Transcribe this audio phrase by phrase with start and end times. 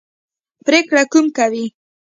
[0.65, 1.65] پرېکړه کوم کوي.